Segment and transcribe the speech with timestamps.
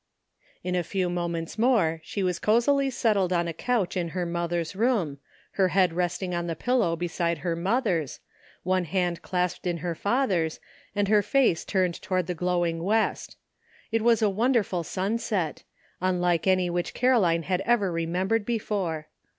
[0.63, 4.75] In a few moments more she was cosily settled on a couch in her mother's
[4.75, 5.19] room,
[5.51, 8.19] her head rest ing on the pillow beside her mother's,
[8.63, 10.59] one hand clasped in her father's,
[10.95, 13.37] and her face turned toward the glowing west.
[13.91, 15.61] It was a wonderful sunset—
[16.01, 19.07] unlike any which Caroline had ever remembered before.